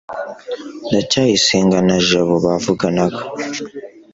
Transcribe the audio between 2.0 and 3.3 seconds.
jabo bavuganaga